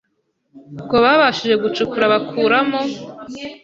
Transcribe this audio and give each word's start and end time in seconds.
Ubwo 0.79 0.95
babashije 1.05 1.55
gucukura 1.63 2.11
bakuramo 2.13 2.79